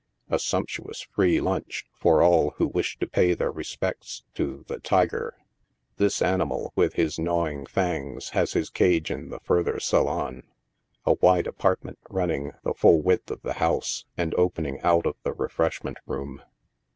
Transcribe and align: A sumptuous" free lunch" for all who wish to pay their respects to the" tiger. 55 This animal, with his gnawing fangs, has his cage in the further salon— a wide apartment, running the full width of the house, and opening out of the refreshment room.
A 0.31 0.39
sumptuous" 0.39 1.01
free 1.13 1.39
lunch" 1.39 1.85
for 1.93 2.23
all 2.23 2.55
who 2.57 2.65
wish 2.65 2.97
to 2.97 3.05
pay 3.05 3.35
their 3.35 3.51
respects 3.51 4.23
to 4.33 4.65
the" 4.67 4.79
tiger. 4.79 5.35
55 5.91 5.97
This 5.97 6.21
animal, 6.23 6.73
with 6.75 6.93
his 6.93 7.19
gnawing 7.19 7.67
fangs, 7.67 8.29
has 8.29 8.53
his 8.53 8.71
cage 8.71 9.11
in 9.11 9.29
the 9.29 9.39
further 9.41 9.79
salon— 9.79 10.41
a 11.05 11.13
wide 11.21 11.45
apartment, 11.45 11.99
running 12.09 12.51
the 12.63 12.73
full 12.73 12.99
width 12.99 13.29
of 13.29 13.43
the 13.43 13.53
house, 13.61 14.05
and 14.17 14.33
opening 14.39 14.81
out 14.81 15.05
of 15.05 15.17
the 15.21 15.33
refreshment 15.33 15.99
room. 16.07 16.41